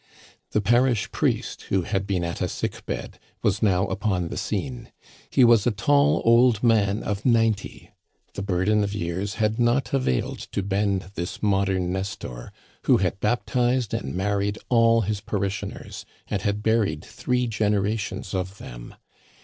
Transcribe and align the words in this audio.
The 0.49 0.61
parish 0.61 1.11
priest, 1.11 1.61
who 1.69 1.83
had 1.83 2.07
been 2.07 2.23
at 2.23 2.41
a 2.41 2.47
sick 2.47 2.83
bed, 2.87 3.19
was 3.43 3.61
now 3.61 3.85
upon 3.85 4.29
the 4.29 4.35
scene. 4.35 4.91
He 5.29 5.43
was 5.43 5.67
a 5.67 5.71
tall 5.71 6.23
old 6.25 6.63
man 6.63 7.03
of 7.03 7.23
ninety. 7.23 7.91
The 8.33 8.41
burden 8.41 8.83
of 8.83 8.95
years 8.95 9.35
had 9.35 9.59
not 9.59 9.93
availed 9.93 10.39
to 10.53 10.63
bend 10.63 11.11
this 11.13 11.43
mod 11.43 11.69
ern 11.69 11.91
Nestor, 11.91 12.51
who 12.85 12.97
had 12.97 13.19
baptized 13.19 13.93
and 13.93 14.15
married 14.15 14.57
all 14.69 15.01
his 15.01 15.21
pa 15.21 15.37
rishioners, 15.37 16.03
and 16.27 16.41
had 16.41 16.63
buried 16.63 17.05
three 17.05 17.45
generations 17.45 18.33
of 18.33 18.57
them. 18.57 18.95